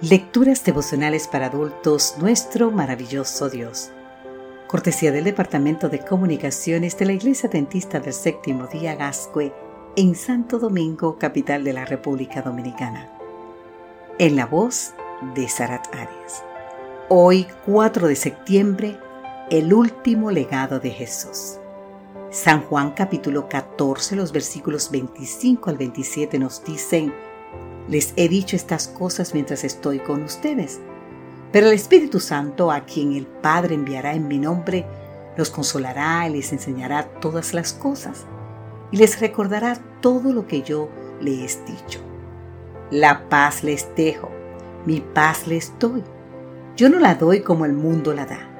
[0.00, 3.92] Lecturas devocionales para adultos, nuestro maravilloso Dios.
[4.66, 9.54] Cortesía del Departamento de Comunicaciones de la Iglesia Dentista del Séptimo Día Gascue
[9.94, 13.08] en Santo Domingo, capital de la República Dominicana.
[14.18, 14.94] En la voz
[15.36, 16.42] de Sarat Arias.
[17.08, 18.98] Hoy, 4 de septiembre,
[19.48, 21.60] el último legado de Jesús.
[22.30, 27.14] San Juan capítulo 14, los versículos 25 al 27 nos dicen,
[27.88, 30.80] les he dicho estas cosas mientras estoy con ustedes.
[31.52, 34.86] Pero el Espíritu Santo, a quien el Padre enviará en mi nombre,
[35.36, 38.26] los consolará y les enseñará todas las cosas
[38.90, 40.88] y les recordará todo lo que yo
[41.20, 42.00] les he dicho.
[42.90, 44.30] La paz les dejo,
[44.86, 46.02] mi paz les doy.
[46.76, 48.50] Yo no la doy como el mundo la da.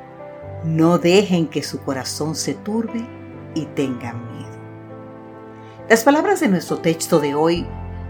[0.64, 3.06] No dejen que su corazón se turbe
[3.54, 4.54] y tengan miedo.
[5.88, 7.66] Las palabras de nuestro texto de hoy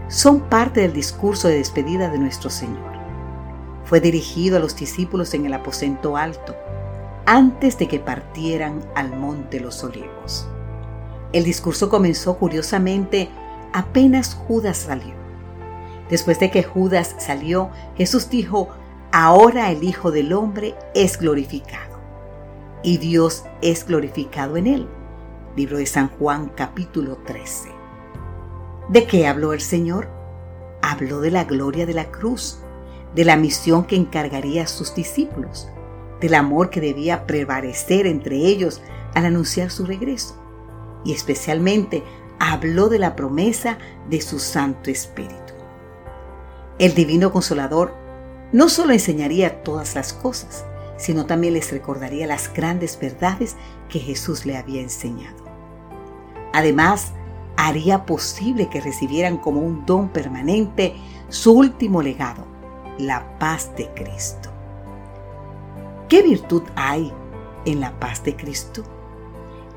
[0.07, 2.93] son parte del discurso de despedida de nuestro Señor.
[3.85, 6.55] Fue dirigido a los discípulos en el aposento alto,
[7.25, 10.47] antes de que partieran al monte los olivos.
[11.33, 13.29] El discurso comenzó curiosamente
[13.73, 15.13] apenas Judas salió.
[16.09, 18.69] Después de que Judas salió, Jesús dijo,
[19.11, 21.99] ahora el Hijo del Hombre es glorificado
[22.83, 24.87] y Dios es glorificado en él.
[25.55, 27.74] Libro de San Juan capítulo 13.
[28.89, 30.09] ¿De qué habló el Señor?
[30.81, 32.59] Habló de la gloria de la cruz,
[33.15, 35.67] de la misión que encargaría a sus discípulos,
[36.21, 38.81] del amor que debía prevalecer entre ellos
[39.15, 40.39] al anunciar su regreso.
[41.03, 42.03] Y especialmente
[42.39, 45.53] habló de la promesa de su Santo Espíritu.
[46.77, 47.93] El Divino Consolador
[48.51, 50.63] no solo enseñaría todas las cosas,
[50.97, 53.55] sino también les recordaría las grandes verdades
[53.89, 55.43] que Jesús le había enseñado.
[56.53, 57.13] Además,
[57.57, 60.95] haría posible que recibieran como un don permanente
[61.29, 62.45] su último legado,
[62.97, 64.49] la paz de Cristo.
[66.09, 67.11] ¿Qué virtud hay
[67.65, 68.83] en la paz de Cristo?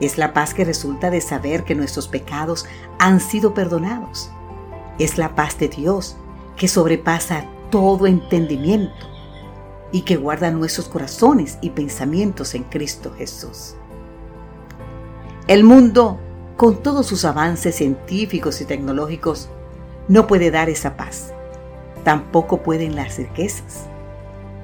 [0.00, 2.66] Es la paz que resulta de saber que nuestros pecados
[2.98, 4.30] han sido perdonados.
[4.98, 6.16] Es la paz de Dios
[6.56, 9.06] que sobrepasa todo entendimiento
[9.91, 13.74] y que guarda nuestros corazones y pensamientos en Cristo Jesús.
[15.47, 16.20] El mundo
[16.58, 19.48] con todos sus avances científicos y tecnológicos,
[20.08, 21.32] no puede dar esa paz.
[22.02, 23.86] Tampoco pueden las riquezas.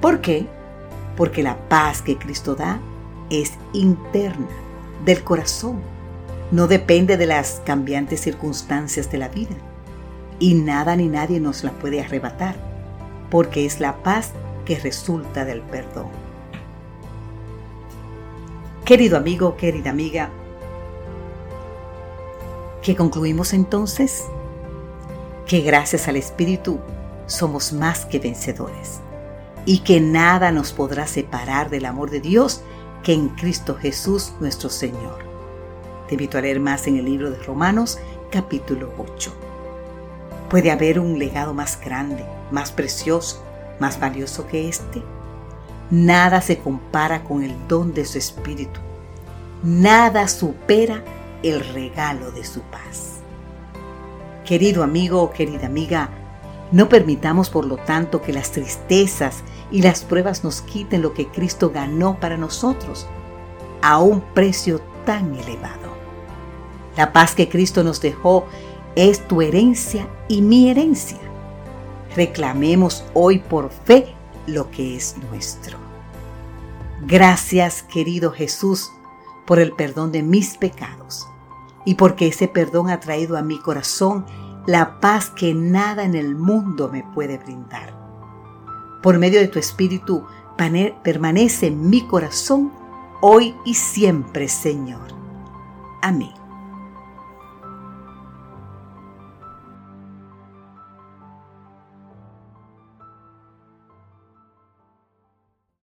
[0.01, 0.45] ¿Por qué?
[1.15, 2.81] Porque la paz que Cristo da
[3.29, 4.49] es interna,
[5.05, 5.79] del corazón.
[6.51, 9.55] No depende de las cambiantes circunstancias de la vida.
[10.37, 12.57] Y nada ni nadie nos la puede arrebatar,
[13.31, 14.31] porque es la paz
[14.65, 16.07] que resulta del perdón.
[18.83, 20.29] Querido amigo, querida amiga,
[22.85, 24.25] ¿Qué concluimos entonces?
[25.47, 26.77] Que gracias al Espíritu
[27.25, 28.99] somos más que vencedores
[29.65, 32.61] y que nada nos podrá separar del amor de Dios
[33.01, 35.17] que en Cristo Jesús nuestro Señor.
[36.07, 37.97] Te invito a leer más en el libro de Romanos
[38.29, 39.33] capítulo 8.
[40.51, 43.43] ¿Puede haber un legado más grande, más precioso,
[43.79, 45.01] más valioso que este?
[45.89, 48.79] Nada se compara con el don de su Espíritu.
[49.63, 51.03] Nada supera
[51.45, 53.19] el regalo de su paz.
[54.45, 56.09] Querido amigo o querida amiga,
[56.71, 61.27] no permitamos por lo tanto que las tristezas y las pruebas nos quiten lo que
[61.27, 63.05] Cristo ganó para nosotros
[63.83, 65.93] a un precio tan elevado.
[66.97, 68.47] La paz que Cristo nos dejó
[68.95, 71.19] es tu herencia y mi herencia.
[72.15, 74.15] Reclamemos hoy por fe
[74.47, 75.77] lo que es nuestro.
[77.01, 78.91] Gracias, querido Jesús,
[79.45, 81.27] por el perdón de mis pecados
[81.85, 84.25] y porque ese perdón ha traído a mi corazón
[84.65, 87.93] la paz que nada en el mundo me puede brindar.
[89.01, 90.25] Por medio de tu Espíritu
[90.57, 92.71] permanece en mi corazón
[93.21, 95.13] hoy y siempre, Señor.
[96.01, 96.44] Amén.